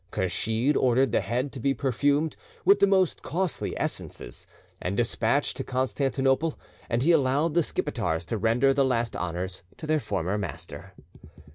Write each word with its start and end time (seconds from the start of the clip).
Kursheed 0.09 0.75
ordered 0.75 1.11
the 1.11 1.21
head 1.21 1.51
to 1.51 1.59
be 1.59 1.75
perfumed 1.75 2.35
with 2.65 2.79
the 2.79 2.87
most 2.87 3.21
costly 3.21 3.79
essences, 3.79 4.47
and 4.81 4.97
despatched 4.97 5.57
to 5.57 5.63
Constantinople, 5.63 6.57
and 6.89 7.03
he 7.03 7.11
allowed 7.11 7.53
the 7.53 7.61
Skipetars 7.61 8.25
to 8.25 8.37
render 8.39 8.73
the 8.73 8.83
last 8.83 9.15
honours 9.15 9.61
to 9.77 9.85
their 9.85 9.99
former 9.99 10.39
master. 10.39 10.93